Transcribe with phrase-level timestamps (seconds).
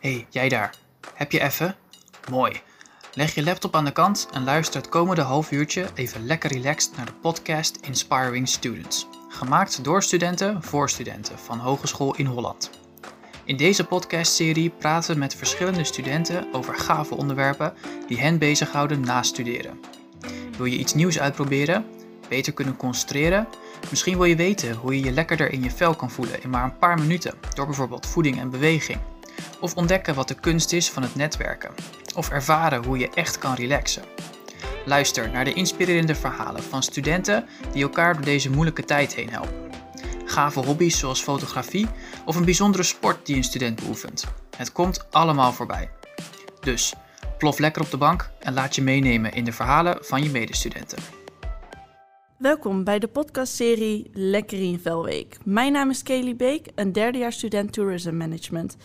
[0.00, 0.74] hey, jij daar.
[1.14, 1.76] Heb je even?
[2.30, 2.60] Mooi.
[3.14, 6.96] Leg je laptop aan de kant en luister het komende half uurtje even lekker relaxed
[6.96, 9.06] naar de podcast Inspiring Students.
[9.28, 12.70] Gemaakt door studenten voor studenten van Hogeschool in Holland.
[13.44, 17.74] In deze podcastserie praten we met verschillende studenten over gave onderwerpen
[18.06, 19.80] die hen bezighouden na studeren.
[20.56, 21.86] Wil je iets nieuws uitproberen?
[22.28, 23.48] Beter kunnen concentreren?
[23.90, 26.64] Misschien wil je weten hoe je je lekkerder in je vel kan voelen in maar
[26.64, 29.00] een paar minuten door bijvoorbeeld voeding en beweging.
[29.60, 31.70] Of ontdekken wat de kunst is van het netwerken.
[32.14, 34.02] Of ervaren hoe je echt kan relaxen.
[34.84, 39.70] Luister naar de inspirerende verhalen van studenten die elkaar door deze moeilijke tijd heen helpen.
[40.24, 41.86] Gave hobby's zoals fotografie
[42.24, 44.24] of een bijzondere sport die een student beoefent.
[44.56, 45.90] Het komt allemaal voorbij.
[46.60, 46.94] Dus
[47.38, 50.98] plof lekker op de bank en laat je meenemen in de verhalen van je medestudenten.
[52.40, 55.36] Welkom bij de podcastserie Lekker in Velweek.
[55.44, 58.76] Mijn naam is Kelly Beek, een derdejaars student Tourism Management.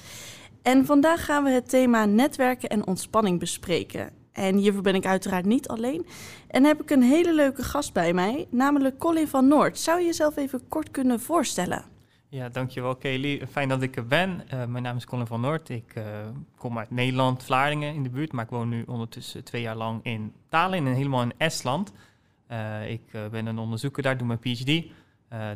[0.65, 4.09] En vandaag gaan we het thema netwerken en ontspanning bespreken.
[4.31, 6.05] En hiervoor ben ik uiteraard niet alleen.
[6.47, 9.79] En heb ik een hele leuke gast bij mij, namelijk Colin van Noord.
[9.79, 11.83] Zou je jezelf even kort kunnen voorstellen?
[12.29, 13.47] Ja, dankjewel Kelly.
[13.51, 14.43] Fijn dat ik er ben.
[14.53, 15.69] Uh, mijn naam is Colin van Noord.
[15.69, 16.03] Ik uh,
[16.57, 19.99] kom uit Nederland, Vlaardingen in de buurt, maar ik woon nu ondertussen twee jaar lang
[20.03, 21.91] in Tallinn en helemaal in Estland.
[22.51, 24.85] Uh, ik ben een onderzoeker daar, doe mijn PhD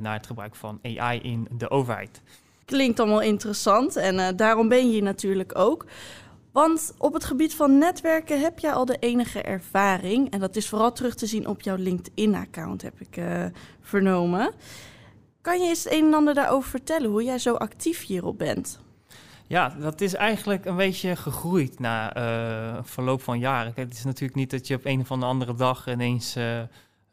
[0.01, 2.21] naar het gebruik van AI in de overheid.
[2.69, 5.85] Klinkt allemaal interessant en daarom ben je hier natuurlijk ook.
[6.51, 10.31] Want op het gebied van netwerken heb jij al de enige ervaring.
[10.31, 13.45] En dat is vooral terug te zien op jouw LinkedIn-account, heb ik uh,
[13.81, 14.51] vernomen.
[15.41, 18.79] Kan je eens het een en ander daarover vertellen, hoe jij zo actief hierop bent?
[19.47, 23.73] Ja, dat is eigenlijk een beetje gegroeid na een verloop van jaren.
[23.75, 26.33] Het is natuurlijk niet dat je op een of andere dag ineens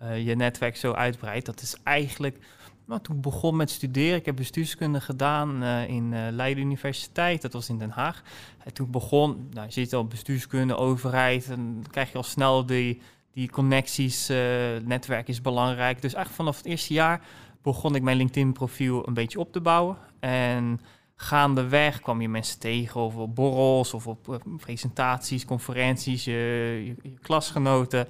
[0.00, 1.46] je netwerk zo uitbreidt.
[1.46, 2.38] Dat is eigenlijk
[2.86, 7.52] nou, toen begon met studeren, ik heb bestuurskunde gedaan uh, in uh, Leiden Universiteit, dat
[7.52, 8.22] was in Den Haag.
[8.64, 12.66] En toen begon, nou, je zit al bestuurskunde, overheid, en dan krijg je al snel
[12.66, 13.00] die,
[13.32, 14.36] die connecties, uh,
[14.84, 16.02] netwerk is belangrijk.
[16.02, 17.20] Dus eigenlijk vanaf het eerste jaar
[17.62, 19.96] begon ik mijn LinkedIn-profiel een beetje op te bouwen.
[20.20, 20.80] En
[21.16, 28.08] gaandeweg kwam je mensen tegen, of op borrels, of op presentaties, conferenties, je klasgenoten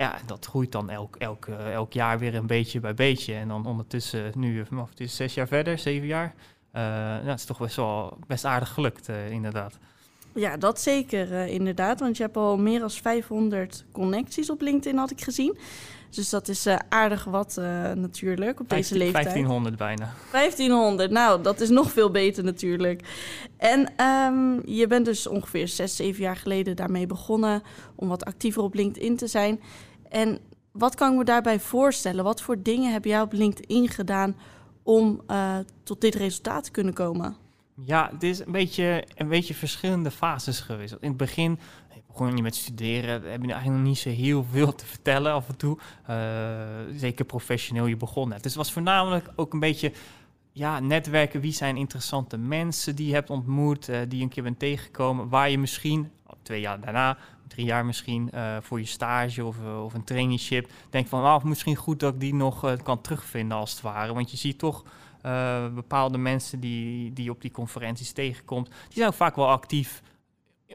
[0.00, 3.34] ja, dat groeit dan elk, elk, uh, elk jaar weer een beetje bij beetje.
[3.34, 6.34] En dan ondertussen, nu, het is zes jaar verder, zeven jaar.
[6.74, 9.78] Uh, nou, het is toch best wel best aardig gelukt, uh, inderdaad.
[10.34, 12.00] Ja, dat zeker, inderdaad.
[12.00, 15.58] Want je hebt al meer dan 500 connecties op LinkedIn, had ik gezien.
[16.10, 17.56] Dus dat is aardig wat
[17.94, 19.24] natuurlijk op 15, deze leeftijd.
[19.24, 20.12] 1500 bijna.
[20.30, 23.02] 1500, nou, dat is nog veel beter natuurlijk.
[23.56, 27.62] En um, je bent dus ongeveer zes, zeven jaar geleden daarmee begonnen
[27.94, 29.60] om wat actiever op LinkedIn te zijn.
[30.10, 30.38] En
[30.72, 32.24] wat kan ik me daarbij voorstellen?
[32.24, 34.36] Wat voor dingen heb jij op LinkedIn gedaan
[34.82, 37.36] om uh, tot dit resultaat te kunnen komen?
[37.74, 40.96] Ja, het is een beetje, een beetje verschillende fases geweest.
[41.00, 41.58] In het begin
[42.06, 45.48] begon je met studeren, heb je eigenlijk nog niet zo heel veel te vertellen af
[45.48, 45.78] en toe.
[46.10, 46.16] Uh,
[46.96, 48.42] zeker professioneel je begon net.
[48.42, 49.92] Dus het was voornamelijk ook een beetje
[50.52, 51.40] ja, netwerken.
[51.40, 55.28] Wie zijn interessante mensen die je hebt ontmoet, uh, die je een keer bent tegengekomen,
[55.28, 56.10] waar je misschien
[56.42, 57.18] twee jaar daarna
[57.50, 60.70] drie jaar misschien uh, voor je stage of, uh, of een traineeship.
[60.90, 64.14] Denk van, oh, misschien goed dat ik die nog uh, kan terugvinden als het ware.
[64.14, 64.84] Want je ziet toch
[65.74, 70.02] bepaalde mensen die, die op die conferenties tegenkomt, die zijn ook vaak wel actief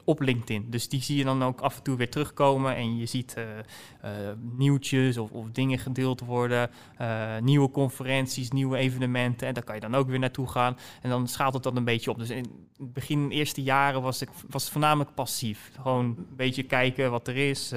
[0.03, 0.65] op LinkedIn.
[0.69, 3.43] Dus die zie je dan ook af en toe weer terugkomen en je ziet uh,
[4.05, 4.11] uh,
[4.57, 6.69] nieuwtjes of, of, dingen gedeeld worden,
[7.01, 11.09] uh, nieuwe conferenties, nieuwe evenementen en daar kan je dan ook weer naartoe gaan en
[11.09, 12.17] dan schaalt het dan een beetje op.
[12.19, 12.45] Dus in
[12.77, 15.71] het begin, de eerste jaren was ik was voornamelijk passief.
[15.81, 17.73] Gewoon een beetje kijken wat er is.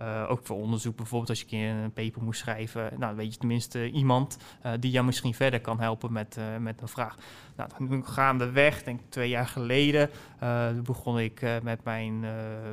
[0.00, 3.32] Uh, ook voor onderzoek bijvoorbeeld, als je een keer een paper moest schrijven, nou, weet
[3.32, 7.16] je tenminste iemand uh, die jou misschien verder kan helpen met, met een vraag.
[7.56, 10.10] Nou, gaandeweg, denk ik twee jaar geleden,
[10.84, 12.24] begon ik met mijn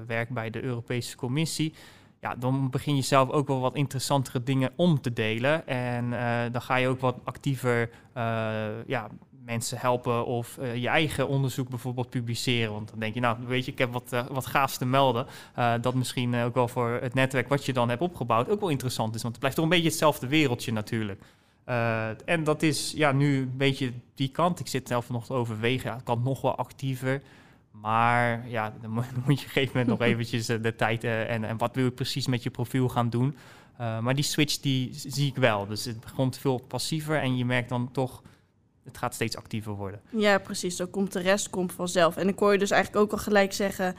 [0.08, 1.74] werk bij de Europese Commissie.
[2.22, 5.68] Ja, dan begin je zelf ook wel wat interessantere dingen om te delen.
[5.68, 6.10] En
[6.52, 7.90] dan ga je ook wat actiever
[8.88, 9.08] ja,
[9.48, 12.72] mensen helpen of uh, je eigen onderzoek bijvoorbeeld publiceren.
[12.72, 15.28] Want dan denk je, nou weet je, ik heb wat, uh, wat gaafs te melden.
[15.58, 18.70] Uh, dat misschien ook wel voor het netwerk wat je dan hebt opgebouwd ook wel
[18.70, 19.22] interessant is.
[19.22, 21.22] Want het blijft toch een beetje hetzelfde wereldje natuurlijk.
[22.26, 24.60] en dat is ja, nu een beetje die kant.
[24.60, 25.90] Ik zit zelf te overwegen.
[25.90, 27.22] Ja, het kan nog wel actiever.
[27.72, 31.04] Maar ja, dan moet, dan moet je op een gegeven moment nog eventjes de tijd
[31.04, 33.36] en, en wat wil je precies met je profiel gaan doen.
[33.78, 35.68] maar die switch die zie ik wel.
[35.68, 38.22] Dus het begon veel passiever en je merkt dan toch
[38.88, 40.02] het gaat steeds actiever worden.
[40.10, 40.76] Ja, precies.
[40.76, 42.18] Zo komt de rest komt vanzelf.
[42.18, 43.96] En ik hoor je dus eigenlijk ook al gelijk zeggen...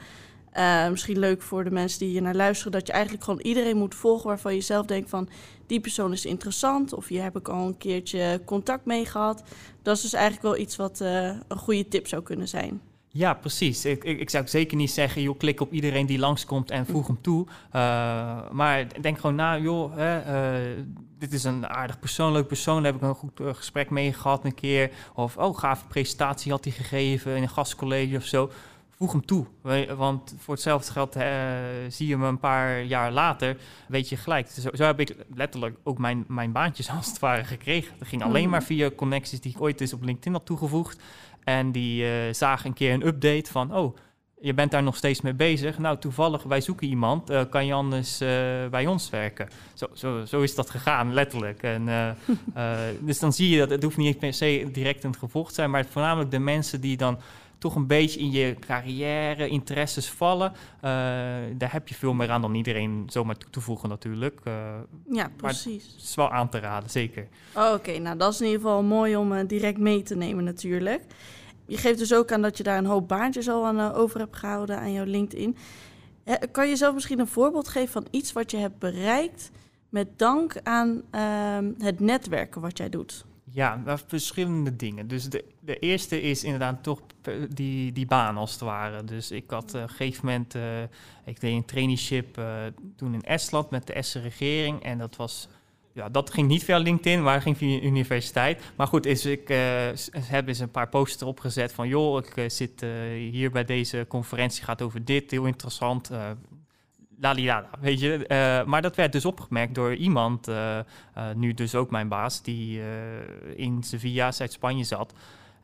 [0.57, 2.71] Uh, misschien leuk voor de mensen die hier naar luisteren...
[2.71, 5.29] dat je eigenlijk gewoon iedereen moet volgen waarvan je zelf denkt van...
[5.65, 9.43] die persoon is interessant of hier heb ik al een keertje contact mee gehad.
[9.81, 12.81] Dat is dus eigenlijk wel iets wat uh, een goede tip zou kunnen zijn.
[13.11, 13.85] Ja, precies.
[13.85, 17.07] Ik, ik, ik zou zeker niet zeggen, joh, klik op iedereen die langskomt en voeg
[17.07, 17.45] hem toe.
[17.45, 17.51] Uh,
[18.51, 20.17] maar denk gewoon na, joh, hè,
[20.67, 20.83] uh,
[21.17, 22.83] dit is een aardig persoon, leuk persoon.
[22.83, 24.91] Daar heb ik een goed uh, gesprek mee gehad een keer.
[25.13, 28.51] Of, oh, gaaf presentatie had hij gegeven in een gastcollege of zo.
[28.89, 29.45] Voeg hem toe.
[29.97, 31.17] Want voor hetzelfde geld
[31.87, 33.57] zie je me een paar jaar later,
[33.87, 34.49] weet je gelijk.
[34.49, 37.93] Zo, zo, heb ik letterlijk ook mijn, mijn baantjes als het ware gekregen.
[37.99, 41.01] Dat ging alleen maar via connecties die ik ooit eens op LinkedIn had toegevoegd.
[41.49, 43.95] En die uh, zagen een keer een update van, oh,
[44.41, 45.77] je bent daar nog steeds mee bezig.
[45.77, 47.31] Nou, toevallig, wij zoeken iemand.
[47.31, 48.29] Uh, kan je anders uh,
[48.69, 49.49] bij ons werken?
[49.73, 51.63] Zo, zo, zo is dat gegaan, letterlijk.
[51.63, 52.15] En,
[53.07, 55.69] dus dan zie je dat het hoeft niet per se direct een gevolg te zijn,
[55.69, 57.19] maar voornamelijk de mensen die dan
[57.57, 60.53] toch een beetje in je carrière, interesses vallen.
[61.57, 64.39] daar heb je veel meer aan dan iedereen zomaar toe te voegen natuurlijk.
[65.11, 65.85] ja, precies.
[65.85, 67.27] het is wel aan te raden, zeker.
[67.55, 71.01] Oh, Oké, nou dat is in ieder geval mooi om direct mee te nemen natuurlijk.
[71.69, 74.35] Je geeft dus ook aan dat je daar een hoop baantjes al aan over hebt
[74.35, 75.57] gehouden aan jouw LinkedIn.
[76.51, 79.51] Kan je zelf misschien een voorbeeld geven van iets wat je hebt bereikt
[79.89, 83.25] met dank aan uh, het netwerken wat jij doet?
[83.51, 85.07] Ja, verschillende dingen.
[85.07, 87.01] Dus de, de eerste is inderdaad toch
[87.49, 89.03] die, die baan als het ware.
[89.03, 90.81] Dus ik had uh, op een gegeven moment, uh,
[91.25, 92.41] ik deed een traineeship
[92.95, 94.83] toen in Estland met de Estse regering.
[94.83, 95.47] En dat was
[95.99, 98.61] ja, dat ging niet via LinkedIn, maar ging via universiteit.
[98.75, 99.57] Maar goed, is, ik uh,
[100.15, 101.87] heb eens een paar posters opgezet van...
[101.87, 102.89] joh, ik uh, zit uh,
[103.31, 106.11] hier bij deze conferentie, gaat over dit, heel interessant.
[107.21, 108.63] Lalilala, weet je.
[108.67, 110.47] maar dat werd dus opgemerkt door iemand,
[111.35, 112.41] nu dus ook mijn baas...
[112.41, 112.81] die
[113.55, 115.13] in Sevilla, Zuid-Spanje zat...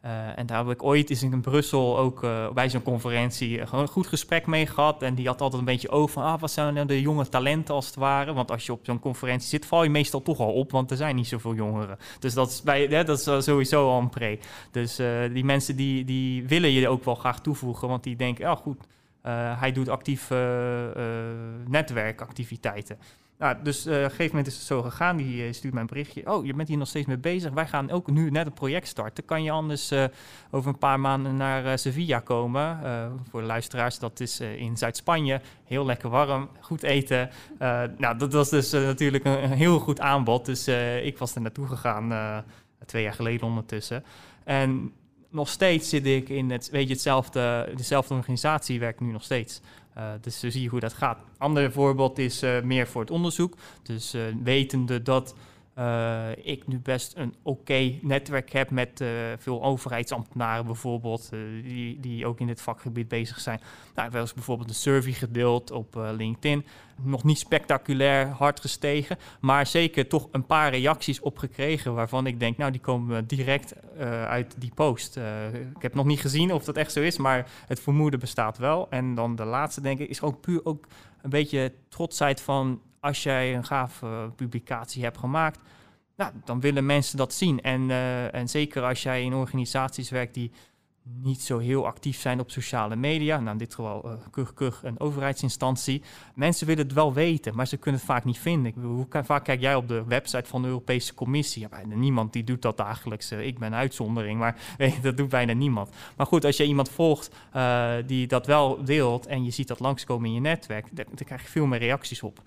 [0.06, 3.84] Uh, en daar heb ik ooit eens in Brussel ook uh, bij zo'n conferentie gewoon
[3.84, 5.02] een goed gesprek mee gehad.
[5.02, 7.76] En die had altijd een beetje over van, ah, wat zijn nou de jonge talenten
[7.76, 8.34] als het ware?
[8.34, 10.98] Want als je op zo'n conferentie zit, val je meestal toch al op, want er
[10.98, 11.98] zijn niet zoveel jongeren.
[12.20, 14.40] Dus dat is, bij, dat is sowieso al een pre.
[14.72, 14.96] Dus
[15.34, 18.78] die mensen die, die willen je ook wel graag toevoegen, want die denken, ja goed,
[19.58, 20.30] hij doet actief
[21.68, 22.98] netwerkactiviteiten.
[23.38, 25.18] Nou, dus uh, op een gegeven moment is het zo gegaan.
[25.18, 26.34] Die uh, stuurt mij een berichtje.
[26.34, 27.52] Oh, je bent hier nog steeds mee bezig.
[27.52, 29.26] Wij gaan ook nu net een project starten.
[29.26, 30.04] Kan je anders uh,
[30.52, 32.80] over een paar maanden naar Sevilla komen?
[33.30, 35.42] voor de luisteraars, dat is in Zuid-Spanje.
[35.64, 37.30] Heel lekker warm, goed eten.
[37.98, 40.46] nou, dat was dus natuurlijk een, een, heel goed aanbod.
[40.46, 40.68] Dus
[41.04, 42.44] ik was er naartoe gegaan,
[42.86, 44.04] twee jaar geleden ondertussen.
[44.44, 44.94] En
[45.30, 49.62] nog steeds zit ik in het, weet je, hetzelfde, dezelfde organisatie, werk nu nog steeds.
[49.98, 51.20] Uh, dus zo zie je hoe dat gaat.
[51.38, 53.56] Ander voorbeeld is uh, meer voor het onderzoek.
[53.84, 55.36] Dus uh, wetende dat
[56.44, 59.04] ik nu best een oké netwerk heb met
[59.38, 61.30] veel overheidsambtenaren bijvoorbeeld,
[61.64, 63.60] die, die ook in dit vakgebied bezig zijn.
[63.96, 66.66] Nou, wel eens bijvoorbeeld een survey gedeeld op LinkedIn.
[67.02, 72.40] Nog niet spectaculair hard gestegen, maar zeker toch een paar reacties op gekregen waarvan ik
[72.40, 73.74] denk, nou die komen direct
[74.28, 75.18] uit die post.
[75.76, 78.88] ik heb nog niet gezien of dat echt zo is, maar het vermoeden bestaat wel.
[78.90, 80.88] En dan de laatste denk ik is ook puur ook
[81.22, 85.60] een beetje trotsheid van als jij een gave publicatie hebt gemaakt,
[86.16, 87.62] nou, dan willen mensen dat zien.
[87.62, 90.52] En, uh, en zeker als jij in organisaties werkt die
[91.14, 93.40] niet zo heel actief zijn op sociale media.
[93.40, 96.02] Nou, in dit geval uh, een overheidsinstantie.
[96.36, 98.74] Mensen willen het wel weten, maar ze kunnen het vaak niet vinden.
[98.82, 101.68] Hoe vaak kijk jij op de website van de Europese Commissie?
[101.70, 103.32] Ja, niemand die doet dat dagelijks.
[103.32, 105.90] Uh, ik ben uitzondering, maar dat doet bijna niemand.
[106.16, 109.80] Maar goed, als je iemand volgt uh, die dat wel deelt en je ziet dat
[109.80, 112.42] langskomen in je netwerk, dan, dan krijg je veel meer reacties op.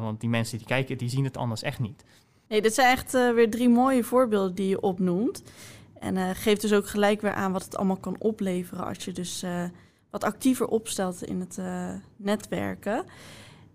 [0.00, 2.04] want die mensen die kijken, die zien het anders echt niet.
[2.48, 5.42] Nee, dit zijn echt weer drie mooie voorbeelden die je opnoemt.
[6.02, 9.12] En uh, geeft dus ook gelijk weer aan wat het allemaal kan opleveren als je
[9.12, 9.64] dus uh,
[10.10, 13.04] wat actiever opstelt in het uh, netwerken.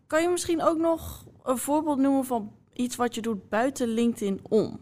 [0.08, 4.40] Kan je misschien ook nog een voorbeeld noemen van iets wat je doet buiten LinkedIn
[4.50, 4.80] om?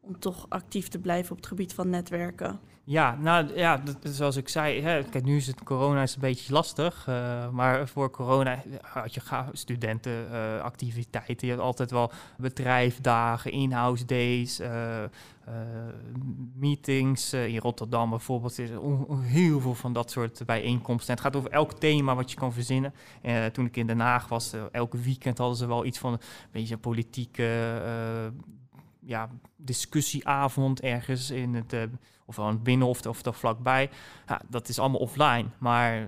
[0.00, 2.60] Om toch actief te blijven op het gebied van netwerken.
[2.84, 6.52] Ja, nou ja, zoals ik zei, hè, kijk, nu is het corona is een beetje
[6.52, 7.06] lastig.
[7.08, 9.20] Uh, maar voor corona had je
[9.52, 11.46] studentenactiviteiten.
[11.46, 14.60] Uh, je had altijd wel bedrijfdagen, in-house days,
[16.54, 17.32] meetings.
[17.32, 18.70] in Rotterdam bijvoorbeeld is
[19.20, 21.08] heel veel van dat soort bijeenkomsten.
[21.08, 22.94] En het gaat over elk thema wat je kan verzinnen.
[23.52, 26.20] toen ik in Den Haag was, elke weekend hadden ze wel iets van een
[26.50, 27.72] beetje politieke
[29.04, 31.82] ja, discussieavond ergens in het, uh,
[32.26, 33.90] of aan het binnen of, er vlakbij.
[34.28, 36.06] Ja, dat is allemaal offline, maar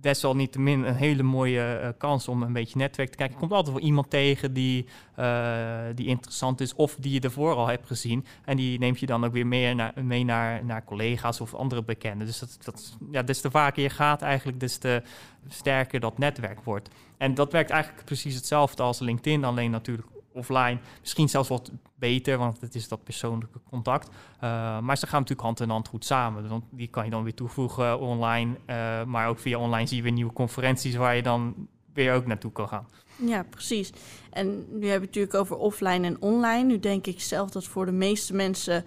[0.00, 3.34] desalniettemin een hele mooie uh, kans om een beetje netwerk te kijken.
[3.34, 4.86] Je komt altijd wel iemand tegen die,
[5.18, 8.24] uh, die interessant is of die je ervoor al hebt gezien.
[8.44, 11.82] En die neemt je dan ook weer mee naar, mee naar, naar collega's of andere
[11.82, 12.26] bekenden.
[12.26, 15.02] Dus dat, dat, ja, des te vaker je gaat eigenlijk, des te
[15.48, 16.88] sterker dat netwerk wordt.
[17.18, 20.78] En dat werkt eigenlijk precies hetzelfde als LinkedIn, alleen natuurlijk offline.
[21.00, 24.08] Misschien zelfs wat beter, want het is dat persoonlijke contact.
[24.08, 26.48] Uh, maar ze gaan natuurlijk hand in hand goed samen.
[26.48, 28.56] Want die kan je dan weer toevoegen online.
[28.66, 32.26] Uh, maar ook via online zie je weer nieuwe conferenties waar je dan weer ook
[32.26, 32.86] naartoe kan gaan.
[33.16, 33.92] Ja, precies.
[34.30, 36.64] En nu hebben we het natuurlijk over offline en online.
[36.64, 38.84] Nu denk ik zelf dat voor de meeste mensen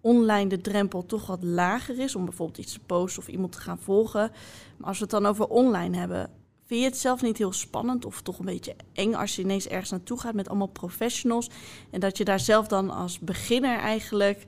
[0.00, 3.60] online de drempel toch wat lager is om bijvoorbeeld iets te posten of iemand te
[3.60, 4.30] gaan volgen.
[4.76, 6.30] Maar als we het dan over online hebben,
[6.66, 9.68] vind je het zelf niet heel spannend of toch een beetje eng als je ineens
[9.68, 11.50] ergens naartoe gaat met allemaal professionals
[11.90, 14.44] en dat je daar zelf dan als beginner eigenlijk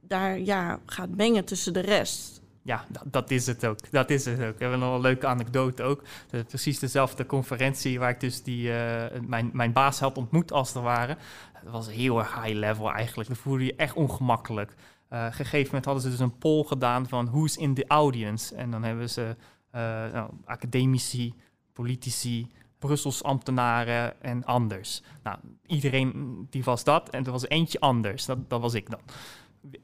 [0.00, 2.40] daar ja, gaat mengen tussen de rest?
[2.64, 3.90] Ja, dat, dat, is het ook.
[3.90, 4.58] Dat is het ook.
[4.58, 6.02] We hebben nog een leuke anekdote ook.
[6.46, 10.82] precies dezelfde conferentie waar ik dus die, uh, mijn, mijn baas had ontmoet als het
[10.82, 11.16] ware.
[11.52, 13.28] Het was heel high level eigenlijk.
[13.28, 14.74] Dan voelde je echt ongemakkelijk.
[15.12, 18.54] Uh, gegeven moment hadden ze dus een poll gedaan van who's in the audience.
[18.54, 19.36] En dan hebben ze
[19.74, 19.80] uh,
[20.12, 21.34] nou, academici,
[21.72, 25.02] politici, Brussels ambtenaren en anders.
[25.22, 28.24] Nou, iedereen die was dat en er was eentje anders.
[28.24, 29.00] Dat, dat was ik dan.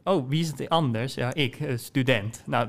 [0.04, 1.14] Oh, wie is het anders?
[1.14, 2.42] Ja, ik, eh, student.
[2.47, 2.68] Nou,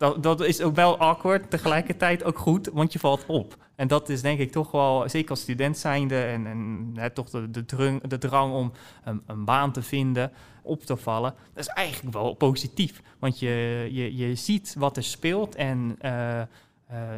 [0.00, 3.56] dat, dat is ook wel awkward, tegelijkertijd ook goed, want je valt op.
[3.74, 7.30] En dat is denk ik toch wel, zeker als student zijnde en, en hè, toch
[7.30, 8.72] de, de, drang, de drang om
[9.04, 10.32] een, een, baan te vinden,
[10.62, 13.02] op te vallen, dat is eigenlijk wel positief.
[13.18, 16.42] Want je, je, je ziet wat er speelt en uh,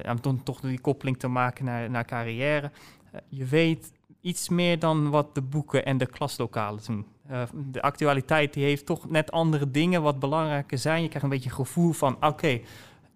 [0.04, 2.70] uh, om toch die koppeling te maken naar, naar carrière.
[3.14, 7.06] Uh, je weet iets meer dan wat de boeken en de klaslokalen doen.
[7.30, 11.02] Uh, de actualiteit die heeft toch net andere dingen wat belangrijker zijn.
[11.02, 12.60] Je krijgt een beetje een gevoel van, oké,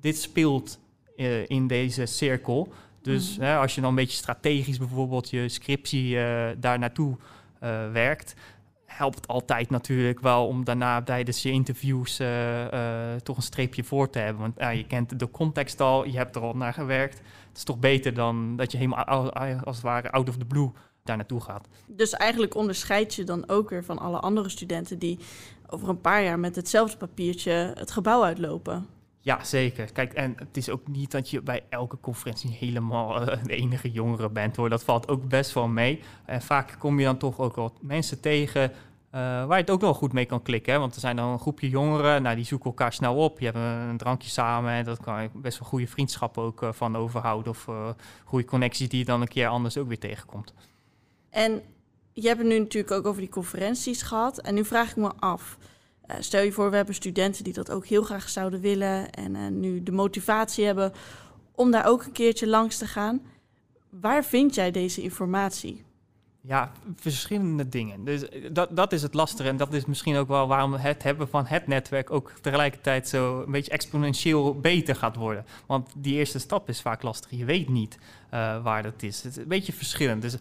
[0.01, 0.79] dit speelt
[1.17, 2.73] uh, in deze cirkel.
[3.03, 3.45] Dus mm.
[3.45, 7.17] hè, als je dan een beetje strategisch bijvoorbeeld je scriptie uh, daar naartoe
[7.93, 8.35] werkt,
[8.97, 12.17] helpt altijd natuurlijk wel om daarna tijdens je interviews
[13.23, 14.43] toch een streepje voor te hebben.
[14.43, 17.19] Want je kent de context al, je hebt er al naar gewerkt.
[17.49, 19.05] Het is toch beter dan dat je helemaal
[19.65, 20.71] als het ware out of the blue
[21.03, 21.69] daar naartoe gaat.
[21.87, 25.19] Dus eigenlijk onderscheid je dan ook weer van alle andere studenten die
[25.67, 28.87] over een paar jaar met hetzelfde papiertje het gebouw uitlopen.
[29.21, 29.93] Ja, zeker.
[29.93, 33.91] Kijk, en het is ook niet dat je bij elke conferentie helemaal uh, de enige
[33.91, 34.69] jongere bent hoor.
[34.69, 36.03] Dat valt ook best wel mee.
[36.25, 38.73] En vaak kom je dan toch ook wel mensen tegen
[39.17, 40.73] uh, waar je het ook wel goed mee kan klikken.
[40.73, 40.79] Hè?
[40.79, 43.41] Want er zijn dan een groepje jongeren, nou, die zoeken elkaar snel op.
[43.41, 43.57] Je hebt
[43.91, 47.51] een drankje samen en dat kan je best wel goede vriendschappen ook uh, van overhouden.
[47.53, 47.69] Of
[48.25, 50.55] goede connecties die je dan een keer anders ook weer tegenkomt.
[51.31, 51.63] En
[52.13, 54.39] je hebt het nu natuurlijk ook over die conferenties gehad.
[54.39, 55.59] En nu vraag ik me af.
[56.19, 59.11] Stel je voor, we hebben studenten die dat ook heel graag zouden willen.
[59.11, 60.93] En nu de motivatie hebben
[61.55, 63.21] om daar ook een keertje langs te gaan.
[63.91, 65.86] Waar vind jij deze informatie?
[66.49, 68.05] Ja, verschillende dingen.
[68.05, 69.49] Dus eh, dat, dat is het lastige.
[69.49, 73.43] En dat is misschien ook wel waarom het hebben van het netwerk ook tegelijkertijd zo
[73.43, 75.47] een beetje exponentieel beter gaat worden.
[75.67, 77.31] Want die eerste stap is vaak lastig.
[77.31, 77.99] Je weet niet
[78.35, 79.23] uh, waar dat is.
[79.23, 80.23] Het is een beetje verschillend.
[80.23, 80.37] Dus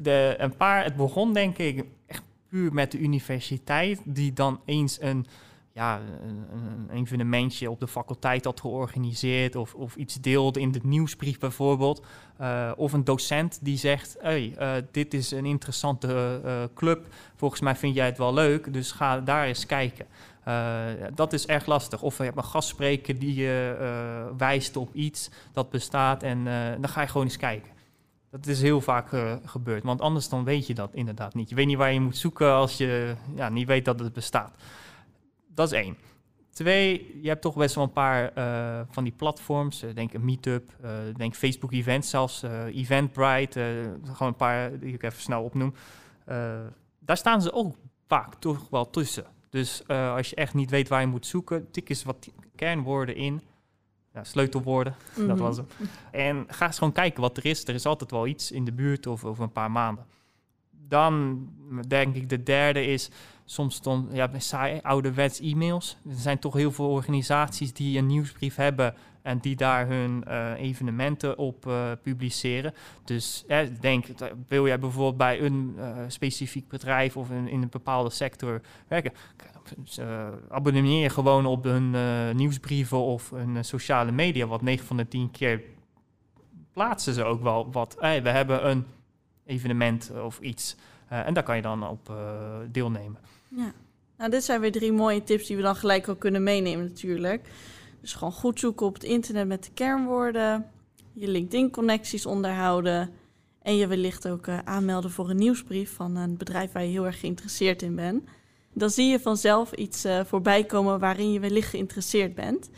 [0.00, 5.00] de, een paar, het begon denk ik echt puur met de universiteit, die dan eens
[5.00, 5.26] een
[5.76, 10.80] ja, een, een evenementje op de faculteit had georganiseerd of, of iets deelde in de
[10.82, 12.04] nieuwsbrief bijvoorbeeld.
[12.40, 17.60] Uh, of een docent die zegt, hey, uh, dit is een interessante uh, club, volgens
[17.60, 20.06] mij vind jij het wel leuk, dus ga daar eens kijken.
[21.14, 22.02] dat is erg lastig.
[22.02, 23.76] Of je hebt een gastspreker die je
[24.36, 26.44] wijst op iets dat bestaat en
[26.80, 27.70] dan ga je gewoon eens kijken.
[28.30, 29.08] Dat is heel vaak
[29.44, 31.48] gebeurd, want anders dan weet je dat inderdaad niet.
[31.48, 34.56] Je weet niet waar je moet zoeken als je ja, niet weet dat het bestaat.
[35.56, 35.96] Dat is één.
[36.50, 39.82] Twee, je hebt toch best wel een paar uh, van die platforms.
[39.82, 43.94] Uh, denk een Meetup, uh, denk Facebook Events zelfs, Eventbrite.
[44.04, 45.74] gewoon een paar die ik even snel opnoem.
[46.98, 49.24] daar staan ze ook vaak toch wel tussen.
[49.50, 53.42] Dus als je echt niet weet waar je moet zoeken, tik eens wat kernwoorden in.
[54.12, 55.26] Ja, sleutelwoorden, mm -hmm.
[55.26, 55.46] dat mhm.
[55.46, 55.72] was het.
[56.10, 57.64] En ga eens gewoon kijken wat er is.
[57.64, 60.06] Er is altijd wel iets in de buurt of over een paar maanden.
[60.70, 61.40] Dan
[61.88, 63.10] denk ik de derde is
[63.46, 65.96] soms dan ja, saai ouderwets e-mails.
[66.08, 68.94] Er zijn toch heel veel organisaties die een nieuwsbrief hebben
[69.26, 72.74] en die daar hun uh, evenementen op uh, publiceren.
[73.04, 74.06] Dus eh, denk,
[74.48, 75.76] wil jij bijvoorbeeld bij een
[76.08, 79.12] specifiek bedrijf of in, een bepaalde sector werken,
[80.48, 81.94] abonneer je gewoon op hun
[82.36, 85.62] nieuwsbrieven of hun sociale media, wat 9 van de 10 keer
[86.72, 87.96] plaatsen ze ook wel wat.
[87.98, 88.86] we hebben een
[89.44, 90.76] evenement of iets.
[91.08, 92.12] en daar kan je dan op
[92.70, 93.18] deelnemen.
[93.56, 93.72] Ja,
[94.18, 97.48] nou, dit zijn weer drie mooie tips die we dan gelijk al kunnen meenemen natuurlijk.
[98.00, 100.70] Dus gewoon goed zoeken op het internet met de kernwoorden,
[101.12, 103.10] je LinkedIn-connecties onderhouden
[103.62, 107.06] en je wellicht ook uh, aanmelden voor een nieuwsbrief van een bedrijf waar je heel
[107.06, 108.24] erg geïnteresseerd in bent.
[108.72, 112.70] Dan zie je vanzelf iets uh, voorbij komen waarin je wellicht geïnteresseerd bent.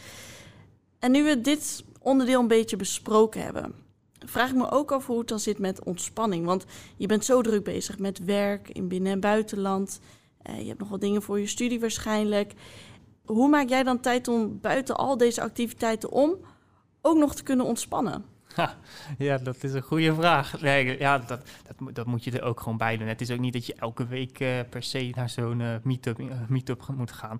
[0.98, 3.74] En nu we dit onderdeel een beetje besproken hebben,
[4.18, 6.44] vraag ik me ook af hoe het dan zit met ontspanning.
[6.44, 6.64] Want
[6.96, 10.00] je bent zo druk bezig met werk in binnen- en buitenland.
[10.48, 12.54] Uh, je hebt nog dingen voor je studie waarschijnlijk.
[13.24, 16.34] Hoe maak jij dan tijd om buiten al deze activiteiten om
[17.00, 18.24] ook nog te kunnen ontspannen?
[19.18, 20.60] Ja, dat is een goede vraag.
[20.98, 23.08] Ja, dat, dat, dat moet je er ook gewoon bij doen.
[23.08, 26.18] Het is ook niet dat je elke week uh, per se naar zo'n uh, meet-up
[26.48, 27.38] meet moet gaan.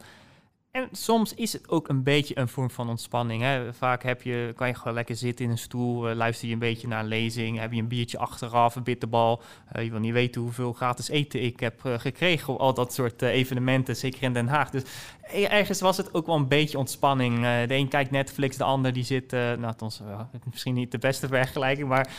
[0.78, 3.42] En soms is het ook een beetje een vorm van ontspanning.
[3.42, 3.74] Hè.
[3.74, 6.58] Vaak heb je, kan je gewoon lekker zitten in een stoel, uh, luister je een
[6.58, 9.42] beetje naar een lezing, heb je een biertje achteraf, een bitterbal.
[9.76, 12.92] Uh, je wil niet weten hoeveel gratis eten ik heb uh, gekregen op al dat
[12.92, 14.70] soort evenementen, zeker in Den Haag.
[14.70, 14.82] Dus
[15.32, 17.40] ergens was het ook wel een beetje ontspanning.
[17.40, 20.00] de een kijkt Netflix, de ander die zit, nou, althans,
[20.50, 22.10] misschien niet de beste vergelijking, maar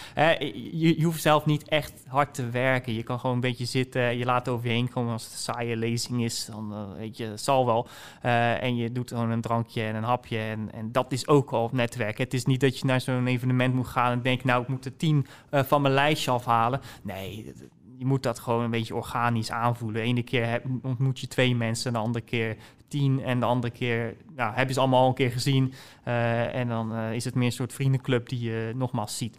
[0.73, 2.93] je, je, hoeft zelf niet echt hard te werken.
[2.93, 5.13] Je kan gewoon een beetje zitten, je laat over je heen komen.
[5.13, 7.87] Als het een saaie lezing is, dan weet je, het zal wel.
[8.61, 10.37] en je doet gewoon een drankje en een hapje.
[10.37, 12.17] En, en dat is ook al netwerk.
[12.17, 14.85] Het is niet dat je naar zo'n evenement moet gaan en denkt, nou, ik moet
[14.85, 16.81] er tien uh, van mijn lijstje afhalen.
[17.01, 17.53] Nee,
[17.97, 20.01] je moet dat gewoon een beetje organisch aanvoelen.
[20.01, 22.57] De ene keer ontmoet je twee mensen, de andere keer
[22.89, 25.73] tien en de andere keer nou, heb je ze allemaal al een keer gezien.
[26.07, 29.37] Uh, en dan uh, is het meer een soort vriendenclub die je nogmaals ziet.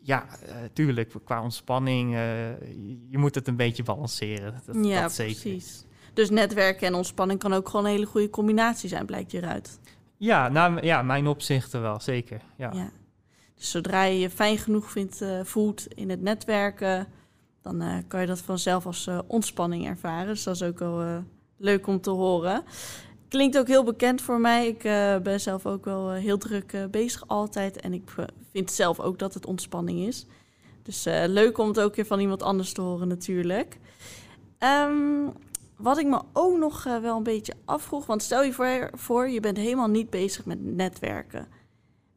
[0.00, 2.12] Ja, uh, tuurlijk, qua ontspanning,
[3.08, 4.62] je moet het een beetje balanceren.
[4.66, 5.40] Dat, ja, dat zeker.
[5.40, 5.84] precies.
[6.14, 9.78] Dus netwerken en ontspanning kan ook gewoon een hele goede combinatie zijn, blijkt hieruit.
[10.16, 12.40] Ja, nou, ja mijn opzichten wel, zeker.
[12.56, 12.70] Ja.
[12.72, 12.90] ja.
[13.54, 17.06] Dus zodra je je fijn genoeg vindt, uh, voelt in het netwerken,
[17.62, 20.26] dan uh, kan je dat vanzelf als uh, ontspanning ervaren.
[20.26, 21.24] Dus dat is ook wel
[21.56, 22.62] leuk om te horen.
[23.28, 24.66] Klinkt ook heel bekend voor mij.
[24.66, 24.82] Ik
[25.22, 27.80] ben zelf ook wel heel druk bezig altijd.
[27.80, 28.14] En ik
[28.52, 30.26] vind zelf ook dat het ontspanning is.
[30.82, 33.78] Dus leuk om het ook weer van iemand anders te horen natuurlijk.
[34.58, 35.32] Um,
[35.76, 39.56] wat ik me ook nog wel een beetje afvroeg, want stel je voor, je bent
[39.56, 41.48] helemaal niet bezig met netwerken.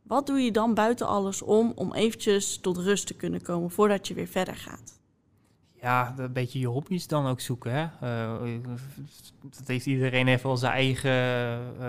[0.04, 4.08] Wat doe je dan buiten alles om om eventjes tot rust te kunnen komen voordat
[4.08, 5.00] je weer verder gaat?
[5.82, 7.72] Ja, een beetje je hobby's dan ook zoeken.
[7.72, 7.84] Hè?
[8.44, 8.54] Uh,
[9.42, 11.12] dat heeft iedereen even wel zijn eigen
[11.80, 11.88] uh,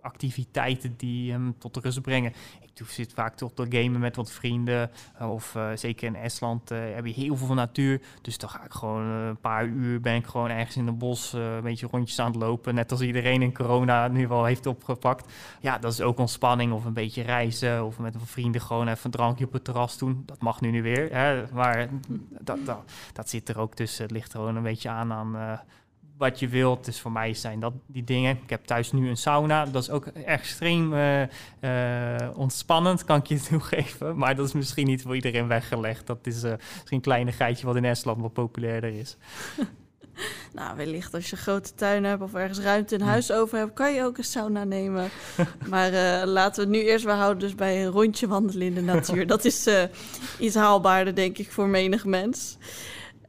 [0.00, 2.32] activiteiten die hem tot rust brengen.
[2.60, 4.90] Ik zit vaak tot te gamen met wat vrienden.
[5.20, 8.00] Uh, of zeker in Estland heb je heel veel van natuur.
[8.22, 11.32] Dus dan ga ik gewoon een paar uur ben ik gewoon ergens in het bos
[11.32, 12.74] een beetje rondjes aan het lopen.
[12.74, 15.32] Net als iedereen in corona nu wel heeft opgepakt.
[15.60, 16.72] Ja, dat is ook ontspanning.
[16.72, 17.84] Of een beetje reizen.
[17.84, 20.22] Of met vrienden gewoon even een drankje op het terras doen.
[20.26, 21.08] Dat mag nu niet weer.
[21.12, 21.44] Hè?
[21.52, 21.88] Maar
[22.40, 24.02] dat, dat, dat zit er ook tussen.
[24.02, 25.58] Het ligt gewoon een beetje aan aan uh,
[26.16, 26.84] wat je wilt.
[26.84, 28.38] Dus voor mij zijn dat die dingen.
[28.42, 29.64] Ik heb thuis nu een sauna.
[29.64, 31.28] Dat is ook extreem uh, uh,
[32.34, 34.16] ontspannend, kan ik je toegeven.
[34.16, 36.06] Maar dat is misschien niet voor iedereen weggelegd.
[36.06, 39.16] Dat is misschien een kleine geitje wat in Estland wat populairder is.
[40.52, 43.72] Nou, wellicht als je een grote tuin hebt of ergens ruimte in huis over hebt,
[43.72, 45.10] kan je ook een sauna nemen.
[45.70, 48.74] maar uh, laten we het nu eerst maar houden dus bij een rondje wandelen in
[48.74, 49.26] de natuur.
[49.26, 49.82] Dat is uh,
[50.38, 52.56] iets haalbaarder, denk ik, voor menig mens.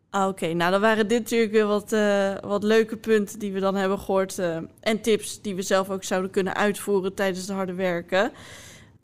[0.09, 0.53] Ah, Oké, okay.
[0.53, 3.99] nou dan waren dit natuurlijk weer wat, uh, wat leuke punten die we dan hebben
[3.99, 4.39] gehoord.
[4.79, 8.31] en tips die we zelf ook zouden kunnen uitvoeren tijdens het harde werken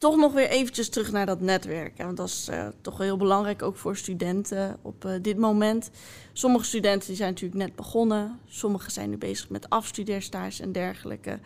[0.02, 2.06] toch nog weer eventjes terug naar dat netwerken.
[2.06, 5.90] Want dat is uh, toch heel belangrijk, ook voor studenten op uh, dit moment.
[6.34, 8.40] Sommige studenten die zijn natuurlijk net begonnen.
[8.48, 11.40] Sommigen zijn nu bezig met afstudeerstages en dergelijke.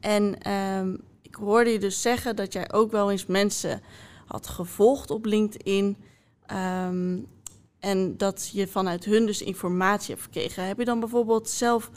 [0.00, 3.82] En um, ik hoorde je dus zeggen dat jij ook wel eens mensen
[4.26, 5.96] had gevolgd op LinkedIn.
[6.52, 7.26] Um,
[7.80, 10.66] en dat je vanuit hun dus informatie hebt gekregen.
[10.66, 11.90] Heb je dan bijvoorbeeld zelf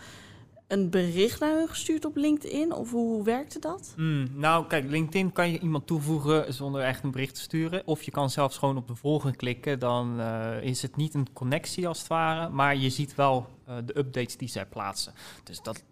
[0.69, 2.73] een bericht naar hun gestuurd op LinkedIn?
[2.73, 3.93] Of hoe werkte dat?
[3.97, 7.81] Mm, nou, kijk, LinkedIn kan je iemand toevoegen zonder echt een bericht te sturen.
[7.85, 9.79] Of je kan zelfs gewoon op de volgen klikken.
[9.79, 12.49] Dan uh, is het niet een connectie als het ware.
[12.49, 15.13] Maar je ziet wel uh, de updates die zij plaatsen.
[15.43, 15.83] Dus dat,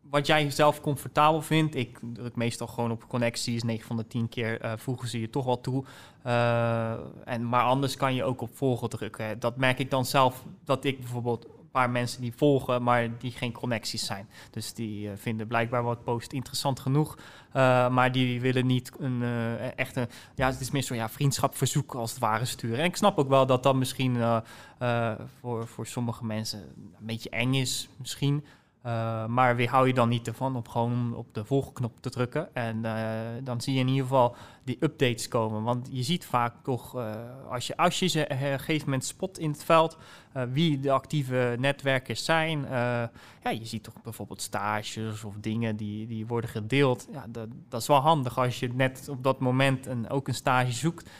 [0.00, 1.74] wat jij zelf comfortabel vindt.
[1.74, 3.62] Ik druk meestal gewoon op connecties.
[3.62, 5.84] 9 van de 10 keer uh, voegen ze je toch wel toe.
[7.24, 9.38] en, maar anders kan je ook op volgen drukken.
[9.40, 13.52] Dat merk ik dan zelf dat ik bijvoorbeeld paar mensen die volgen, maar die geen
[13.52, 14.28] connecties zijn.
[14.50, 17.22] Dus die uh, vinden blijkbaar wat post interessant genoeg, uh,
[17.88, 22.10] maar die willen niet een uh, echte, ja, het is meer zo'n ja, vriendschapverzoek als
[22.10, 22.78] het ware sturen.
[22.78, 24.42] En ik snap ook wel dat dat misschien
[25.40, 28.44] voor, voor sommige mensen een beetje eng is, misschien.
[28.86, 32.54] Uh, maar weerhou je dan niet ervan om gewoon op de volgknop te drukken.
[32.54, 33.10] En uh,
[33.42, 35.62] dan zie je in ieder geval die updates komen.
[35.62, 37.14] Want je ziet vaak toch, uh,
[37.50, 39.98] als, je, als je ze op een gegeven moment spot in het veld,
[40.52, 42.66] wie de actieve netwerkers zijn.
[43.42, 47.08] ja, je ziet toch bijvoorbeeld stages of dingen die, die worden gedeeld.
[47.12, 50.34] Ja, dat, dat is wel handig als je net op dat moment een, ook een
[50.34, 51.10] stage zoekt.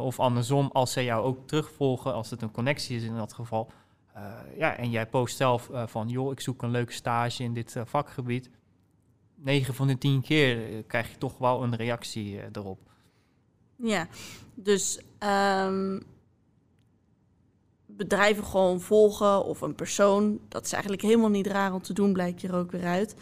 [0.00, 3.70] of andersom, als ze jou ook terugvolgen, als het een connectie is in dat geval.
[4.16, 7.54] Uh, ja, en jij post zelf uh, van, joh, ik zoek een leuke stage in
[7.54, 8.50] dit uh, vakgebied.
[9.34, 12.78] 9 van de 10 keer krijg je toch wel een reactie erop.
[13.76, 14.08] Ja,
[14.54, 16.00] dus ehm,
[17.86, 22.12] bedrijven gewoon volgen of een persoon, dat is eigenlijk helemaal niet raar om te doen,
[22.12, 23.16] blijkt hier ook weer uit.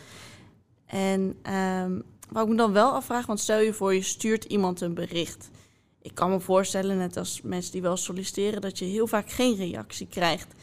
[0.86, 4.80] En um, wat ik me dan wel afvraag, want stel je voor je stuurt iemand
[4.80, 5.50] een bericht.
[6.02, 9.56] Ik kan me voorstellen, net als mensen die wel solliciteren, dat je heel vaak geen
[9.56, 10.54] reactie krijgt.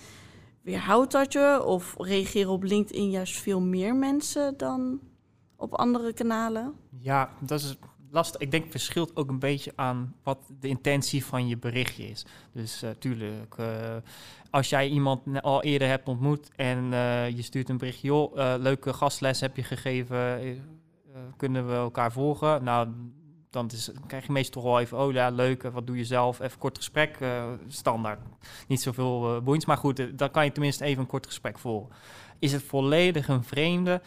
[0.61, 4.99] Weerhoudt dat je of reageren op LinkedIn juist veel meer mensen dan
[5.55, 6.73] op andere kanalen?
[6.99, 7.77] Ja, dat is
[8.11, 8.41] lastig.
[8.41, 12.25] Ik denk het verschilt ook een beetje aan wat de intentie van je berichtje is.
[12.51, 13.95] Dus uh, tuurlijk, uh,
[14.49, 18.93] als jij iemand al eerder hebt ontmoet en uh, je stuurt een berichtje, joh, leuke
[18.93, 20.39] gastles heb je gegeven,
[21.37, 22.63] kunnen we elkaar volgen?
[22.63, 22.87] Nou,
[23.51, 26.39] dan, is, krijg je meestal toch wel even, oh ja, leuk, wat doe je zelf?
[26.39, 27.17] Even kort gesprek,
[27.67, 28.19] standaard.
[28.67, 31.95] Niet zoveel uh, boeiends, maar goed, dan kan je tenminste even een kort gesprek volgen.
[32.39, 34.01] Is het volledig een vreemde?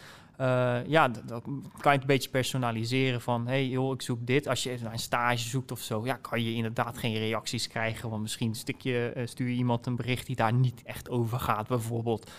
[0.87, 4.47] Ja, dan kan je het een beetje personaliseren van, hey joh, ik zoek dit.
[4.47, 8.09] Als je een stage zoekt of zo, ja, kan je inderdaad geen reacties krijgen.
[8.09, 12.31] Want misschien stukje, stuur je iemand een bericht die daar niet echt over gaat, bijvoorbeeld.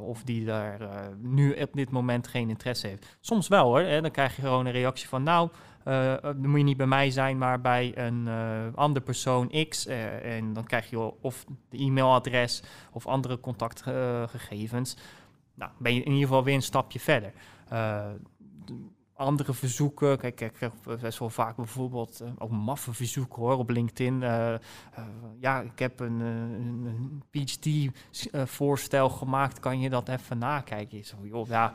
[0.00, 3.16] Of die daar nu op dit moment geen interesse heeft.
[3.20, 5.50] Soms wel hoor, hè, dan krijg je gewoon een reactie van, nou,
[6.22, 8.28] dan moet je niet bij mij zijn, maar bij een
[8.74, 9.86] andere persoon X.
[9.86, 14.96] en dan krijg je of de e-mailadres of andere contactgegevens
[15.56, 17.32] nou, ben je in ieder geval weer een stapje verder.
[19.14, 24.20] Andere verzoeken, kijk, ik krijg best wel vaak bijvoorbeeld ook maffe verzoeken hoor op LinkedIn.
[25.40, 31.04] Ja, ik heb een, een, een PhD-voorstel gemaakt, kan je dat even nakijken?
[31.04, 31.72] Zo, joh, ja,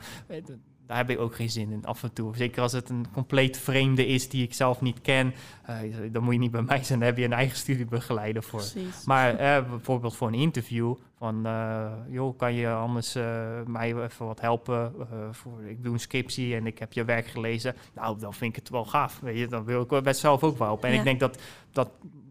[0.86, 2.36] daar heb ik ook geen zin in af en toe.
[2.36, 5.34] Zeker als het een compleet vreemde is die ik zelf niet ken,
[5.70, 5.76] uh,
[6.12, 6.98] dan moet je niet bij mij zijn.
[6.98, 8.60] Dan heb je een eigen studiebegeleider voor.
[8.60, 9.04] Precies.
[9.04, 13.14] Maar uh, bijvoorbeeld voor een interview van, uh, joh, kan je anders
[13.66, 14.92] mij even wat helpen?
[15.30, 17.74] voor, ik doe een scriptie en ik heb je werk gelezen.
[17.94, 19.20] Nou, dan vind ik het wel gaaf.
[19.20, 20.84] Weet je, dan wil ik best zelf ook wel op.
[20.84, 21.38] En ik denk dat
[21.72, 21.90] dat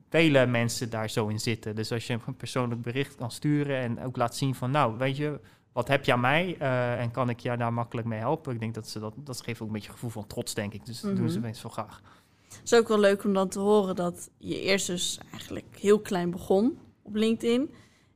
[0.09, 1.75] vele mensen daar zo in zitten.
[1.75, 5.17] Dus als je een persoonlijk bericht kan sturen en ook laat zien van, nou, weet
[5.17, 5.39] je
[5.71, 8.53] wat heb je aan mij uh, en kan ik je daar makkelijk mee helpen?
[8.53, 10.73] Ik denk dat ze dat, dat geeft ook een beetje een gevoel van trots, denk
[10.73, 10.85] ik.
[10.85, 11.47] Dus dat doen ze mhm.
[11.47, 12.01] meestal graag.
[12.43, 15.99] Het is ook wel leuk om dan te horen dat je eerst dus eigenlijk heel
[15.99, 17.73] klein begon op LinkedIn.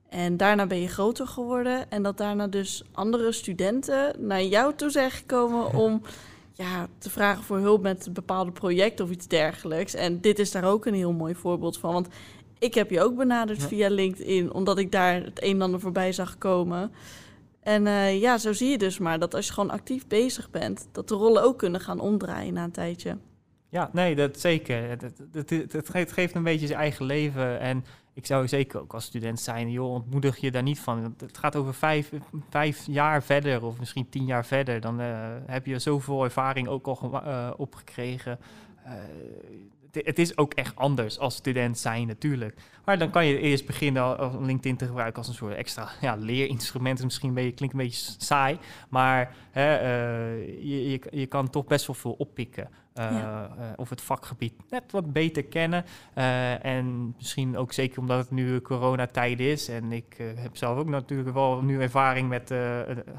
[0.10, 1.91] En daarna ben je groter geworden.
[1.91, 6.02] En dat daarna dus andere studenten naar jou toe zijn gekomen om
[6.54, 9.94] ja, te vragen voor hulp met een bepaalde project of iets dergelijks.
[9.94, 11.94] En dit is daar ook een heel mooi voorbeeld van.
[11.94, 12.08] Want
[12.60, 16.12] ik heb je ook benaderd via LinkedIn, omdat ik daar het een en ander voorbij
[16.12, 16.91] zag komen.
[17.65, 20.88] En uh, ja, zo zie je dus maar dat als je gewoon actief bezig bent,
[20.91, 23.17] dat de rollen ook kunnen gaan omdraaien na een tijdje.
[23.69, 24.89] Ja, nee, dat zeker.
[25.32, 27.60] Het, geeft een beetje zijn eigen leven.
[27.60, 31.15] En ik zou zeker ook als student zijn, joh, ontmoedig je daar niet van.
[31.17, 32.12] Het gaat over vijf,
[32.49, 34.82] vijf jaar verder of misschien tien jaar verder.
[34.82, 38.39] Dan uh, heb je zoveel ervaring ook al uh, opgekregen.
[38.86, 38.91] Uh,
[40.04, 42.60] het is ook echt anders als student zijn natuurlijk.
[42.86, 46.16] Maar dan kan je eerst beginnen om LinkedIn te gebruiken als een soort extra ja,
[46.16, 47.04] leerinstrument.
[47.04, 48.58] Misschien klinkt een beetje saai,
[48.90, 49.90] maar hè,
[50.40, 52.70] je, je, je, kan toch best wel veel oppikken.
[53.00, 53.50] Uh, ja.
[53.60, 55.86] uh, of het vakgebied net wat beter kennen.
[56.62, 59.68] en misschien ook zeker omdat het nu coronatijd is.
[59.68, 62.54] En ik heb zelf ook natuurlijk wel nu ervaring met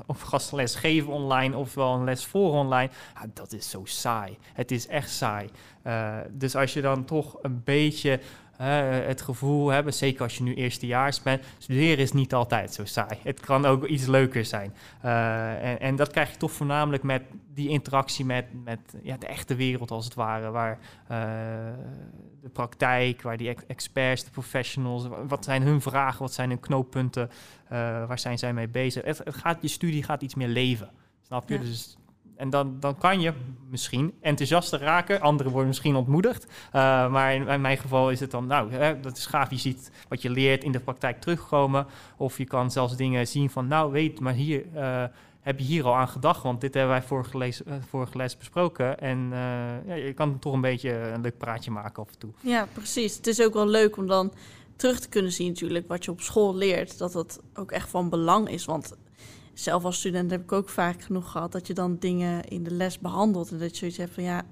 [0.07, 2.91] of gastles geven online ofwel een les voor online.
[3.15, 4.39] Ja, dat is zo saai.
[4.53, 5.49] Het is echt saai.
[6.31, 8.21] dus als je dan toch een beetje
[8.57, 13.19] het gevoel hebben, zeker als je nu eerstejaars bent, studeren is niet altijd zo saai.
[13.23, 14.75] Het kan ook iets leuker zijn.
[15.05, 17.23] Uh, en, en, dat krijg je toch voornamelijk met
[17.55, 20.79] die interactie met, met ja, de echte wereld als het ware, waar
[21.11, 21.19] uh,
[22.42, 27.31] de praktijk, waar die experts, de professionals, wat zijn hun vragen, wat zijn hun knooppunten,
[27.64, 27.71] uh,
[28.07, 29.05] waar zijn zij mee bezig.
[29.05, 30.90] Het, het, gaat, je studie gaat iets meer leven.
[31.23, 31.55] Snap je?
[31.55, 31.61] Ja.
[31.61, 31.97] Dus
[32.37, 33.33] en dan, dan kan je
[33.70, 35.20] misschien enthousiaster raken.
[35.20, 36.44] Anderen worden misschien ontmoedigd.
[36.44, 36.72] Uh,
[37.11, 39.51] maar in, mijn geval is het dan, nou, hè, dat is gaaf.
[39.51, 41.87] Je ziet wat je leert in de praktijk terugkomen.
[42.16, 45.05] Of je kan zelfs dingen zien van, nou, weet, maar hier uh,
[45.40, 46.42] heb je hier al aan gedacht.
[46.42, 48.99] Want dit hebben wij vorige les, uh, vorige les besproken.
[48.99, 49.29] En
[49.87, 52.31] ja, je kan toch een beetje een leuk praatje maken af en toe.
[52.40, 53.16] Ja, precies.
[53.16, 54.33] Het is ook wel leuk om dan
[54.77, 56.99] terug te kunnen zien natuurlijk wat je op school leert.
[56.99, 58.64] Dat dat ook echt van belang is.
[58.64, 58.96] Want
[59.59, 62.71] zelf als student heb ik ook vaak genoeg gehad dat je dan dingen in de
[62.71, 64.42] les behandelt en dat je zoiets hebt van ja,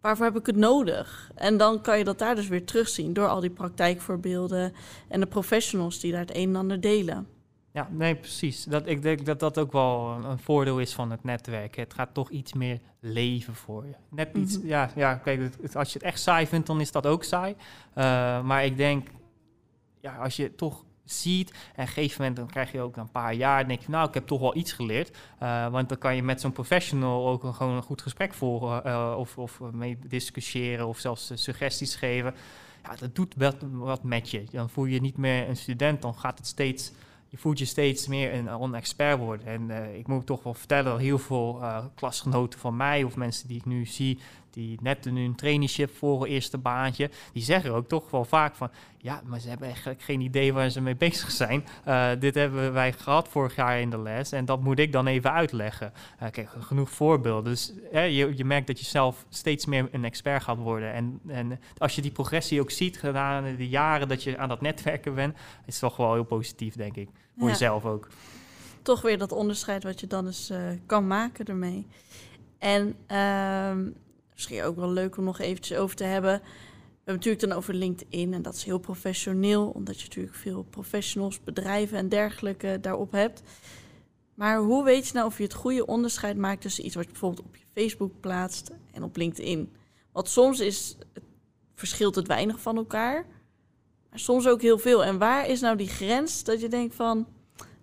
[0.00, 1.30] waarvoor heb ik het nodig?
[1.34, 4.72] En dan kan je dat daar dus weer terugzien door al die praktijkvoorbeelden
[5.08, 7.26] en de professionals die daar het een en ander delen.
[7.72, 8.64] Ja, nee, precies.
[8.64, 11.76] Dat, ik denk dat dat ook wel een, voordeel is van het netwerk.
[11.76, 13.94] Het gaat toch iets meer leven voor je.
[14.10, 14.70] Net iets, mm-hmm.
[14.70, 17.54] ja, ja, kijk, als je het echt saai vindt, dan is dat ook saai.
[17.94, 19.08] Uh, maar ik denk,
[20.00, 21.50] ja, als je toch ziet.
[21.50, 24.08] En op een gegeven moment dan krijg je ook een paar jaar, denk je, nou,
[24.08, 25.16] ik heb toch wel iets geleerd.
[25.42, 29.14] Uh, want dan kan je met zo'n professional ook gewoon een goed gesprek voeren uh,
[29.18, 32.34] of, of mee discussiëren of zelfs suggesties geven.
[32.82, 34.44] Ja, dat doet wat, wat met je.
[34.50, 36.92] Dan voel je niet meer een student, dan gaat het steeds
[37.28, 39.46] je voelt je steeds meer een, een expert worden.
[39.46, 41.62] En ik moet toch wel vertellen heel veel
[41.94, 44.18] klasgenoten van mij of mensen die ik nu zie,
[44.56, 49.22] die net een traineeship voor eerste baantje, die zeggen ook toch wel vaak van, ja,
[49.24, 51.64] maar ze hebben eigenlijk geen idee waar ze mee bezig zijn.
[51.88, 55.06] Uh, dit hebben wij gehad vorig jaar in de les en dat moet ik dan
[55.06, 55.92] even uitleggen.
[56.30, 57.52] kijk, genoeg voorbeelden.
[57.52, 60.92] Dus je, je merkt dat je zelf steeds meer een expert gaat worden.
[60.92, 64.60] En, en als je die progressie ook ziet gedaan de jaren dat je aan dat
[64.60, 65.34] netwerken bent,
[65.66, 67.08] is het toch wel heel positief, denk ik.
[67.38, 67.52] Voor Ja.
[67.52, 68.08] jezelf ook.
[68.82, 71.86] toch weer dat onderscheid wat je dan eens eh, kan maken ermee.
[72.58, 73.84] En ehm,
[74.36, 76.32] misschien ook wel leuk om nog eventjes over te hebben.
[76.40, 80.62] We hebben natuurlijk dan over LinkedIn en dat is heel professioneel, omdat je natuurlijk veel
[80.70, 83.42] professionals, bedrijven en dergelijke daarop hebt.
[84.34, 87.10] Maar hoe weet je nou of je het goede onderscheid maakt tussen iets wat je
[87.10, 89.72] bijvoorbeeld op je Facebook plaatst en op LinkedIn?
[90.12, 91.24] Want soms is, het-
[91.74, 93.26] verschilt het weinig van elkaar,
[94.10, 95.04] maar soms ook heel veel.
[95.04, 97.26] En waar is nou die grens dat je denkt van,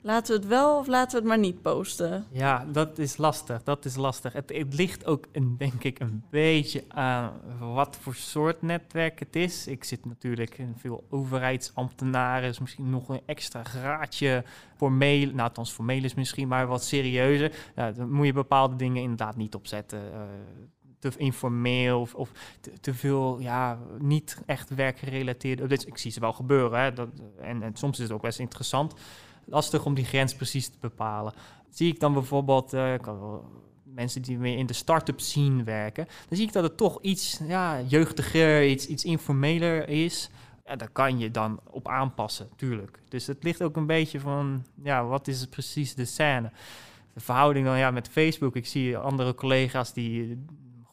[0.06, 2.26] Laten we het wel of laten we het maar niet posten?
[2.32, 3.64] Ja, dat is lastig.
[3.64, 4.34] Dat is lastig.
[4.34, 9.36] Het, het ligt ook, een, denk ik, een beetje aan wat voor soort netwerk het
[9.36, 9.68] is.
[9.68, 14.44] Ik zit natuurlijk in veel overheidsambtenaren, misschien nog een extra graadje
[14.78, 15.26] formeel.
[15.26, 17.52] Nou, althans formeel is misschien, maar wat serieuzer.
[17.76, 20.14] Dan moet je bepaalde dingen inderdaad niet opzetten.
[20.14, 20.22] eh,
[21.00, 25.86] te informeel of, of te, te veel, ja, niet echt werkgerelateerde updates.
[25.86, 26.94] Ik zie ze wel gebeuren, hè.
[26.94, 27.10] Dat,
[27.42, 28.94] en, en soms is het ook best interessant
[29.46, 31.34] lastig om die grens precies te bepalen.
[31.70, 32.94] Zie ik dan bijvoorbeeld eh,
[33.84, 37.40] mensen die meer in de start-up scene werken, dan zie ik dat het toch iets
[37.48, 40.30] ja, jeugdiger, iets, iets informeler is.
[40.66, 43.00] Ja, daar kan je dan op aanpassen, tuurlijk.
[43.10, 46.52] Dus het ligt ook een beetje van, ja, wat is precies de scène?
[47.14, 48.56] De verhouding dan ja, met Facebook.
[48.56, 50.46] Ik zie andere collega's die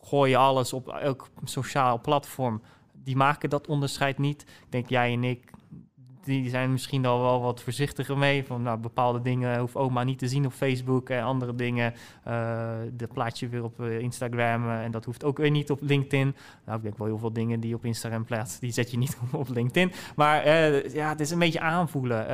[0.02, 2.62] gooien alles op elk sociaal platform.
[2.92, 4.42] Die maken dat onderscheid niet.
[4.42, 5.50] Ik denk jij en ik,
[6.24, 8.44] die zijn misschien al wel wat voorzichtiger mee.
[8.44, 11.94] Van nou, bepaalde dingen hoeft oma niet te zien op Facebook en andere dingen.
[12.28, 15.78] Uh, de plaatje weer op uh, Instagram uh, en dat hoeft ook weer niet op
[15.82, 16.36] LinkedIn.
[16.64, 18.98] Nou, ik denk wel heel veel dingen die je op Instagram plaatst, die zet je
[18.98, 19.92] niet op LinkedIn.
[20.16, 20.48] Maar
[20.94, 22.26] ja, het is een beetje aanvoelen.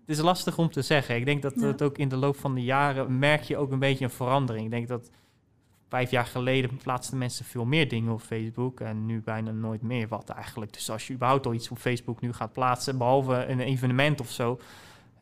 [0.00, 1.16] Het is lastig om te zeggen.
[1.16, 1.66] Ik denk dat ja.
[1.66, 4.64] het ook in de loop van de jaren merk je ook een beetje een verandering.
[4.64, 5.10] Ik denk dat
[5.92, 10.08] vijf jaar geleden plaatsten mensen veel meer dingen op Facebook en nu bijna nooit meer
[10.08, 10.72] wat eigenlijk.
[10.72, 14.30] Dus als je überhaupt al iets op Facebook nu gaat plaatsen, behalve een evenement of
[14.30, 14.58] zo,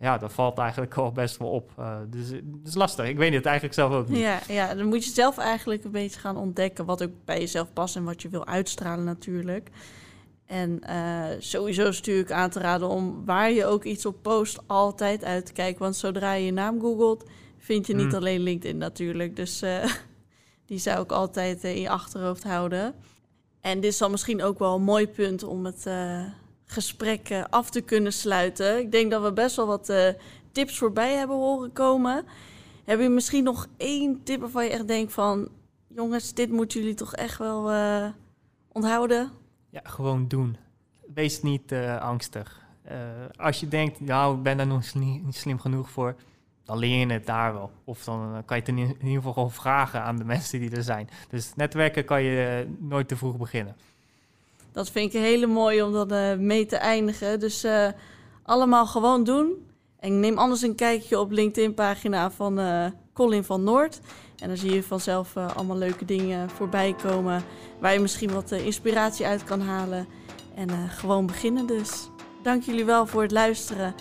[0.01, 1.71] ja, dat valt eigenlijk al best wel op.
[1.79, 3.07] Uh, dus het is lastig.
[3.09, 4.19] Ik weet het eigenlijk zelf ook niet.
[4.19, 7.73] Ja, ja, dan moet je zelf eigenlijk een beetje gaan ontdekken wat ook bij jezelf
[7.73, 9.71] past en wat je wil uitstralen natuurlijk.
[10.47, 14.59] En uh, sowieso is natuurlijk aan te raden om waar je ook iets op post
[14.67, 15.83] altijd uit te kijken.
[15.83, 17.25] Want zodra je je naam googelt,
[17.59, 18.15] vind je niet Mm.
[18.15, 19.37] alleen LinkedIn natuurlijk.
[19.37, 19.85] Dus uh,
[20.71, 22.95] die zou ik altijd uh, in je achterhoofd houden.
[23.61, 26.25] En dit is dan misschien ook wel een mooi punt om het uh,
[26.65, 28.79] gesprek uh, af te kunnen sluiten.
[28.79, 29.93] Ik denk dat we best wel wat
[30.53, 32.25] tips voorbij hebben horen komen.
[32.85, 35.49] Heb je misschien nog één tip waarvan je echt denkt van...
[35.89, 37.71] jongens, dit moeten jullie toch echt wel
[38.73, 39.31] onthouden?
[39.71, 40.57] Ja, gewoon doen.
[41.15, 42.61] Wees niet angstig.
[43.37, 46.17] Als je denkt, nou, ik ben daar nog niet slim genoeg voor...
[46.71, 47.71] dan leer je het daar wel.
[47.85, 50.71] Of dan uh, kan je het in, ieder geval gewoon vragen aan de mensen die
[50.71, 51.09] er zijn.
[51.29, 53.77] Dus netwerken kan je uh, nooit te vroeg beginnen.
[54.73, 57.41] Dat vind ik hele mooie om dat uh, mee te eindigen.
[57.41, 57.67] Dus
[58.43, 59.67] allemaal gewoon doen.
[59.99, 62.61] En neem anders een kijkje op LinkedIn-pagina van
[63.13, 64.01] Colin van Noord.
[64.37, 67.43] En dan zie je vanzelf allemaal leuke dingen voorbij komen...
[67.81, 70.07] waar je misschien wat inspiratie uit kan halen.
[70.55, 72.09] En gewoon beginnen dus.
[72.43, 73.95] Dank jullie wel voor het luisteren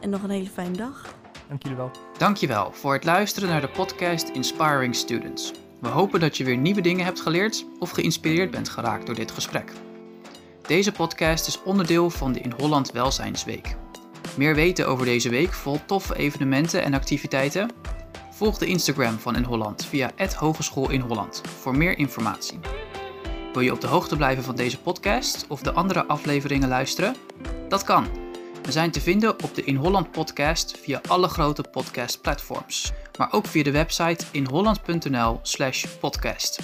[0.00, 1.15] en nog een hele fijne dag.
[1.48, 1.90] Dank jullie wel.
[2.18, 5.52] Dankjewel voor het luisteren naar de podcast Inspiring Students.
[5.80, 9.30] We hopen dat je weer nieuwe dingen hebt geleerd of geïnspireerd bent geraakt door dit
[9.30, 9.72] gesprek.
[10.66, 13.76] Deze podcast is onderdeel van de In Holland Welzijnsweek.
[14.36, 17.70] Meer weten over deze week vol toffe evenementen en activiteiten?
[18.30, 22.58] Volg de Instagram van In Holland via Hogeschool in Holland voor meer informatie.
[23.52, 27.16] Wil je op de hoogte blijven van deze podcast of de andere afleveringen luisteren?
[27.68, 28.25] Dat kan.
[28.66, 33.46] We zijn te vinden op de In Holland podcast via alle grote podcastplatforms, maar ook
[33.46, 36.60] via de website inholland.nl/podcast.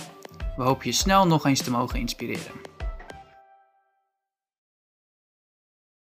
[0.57, 2.72] We hopen je snel nog eens te mogen inspireren.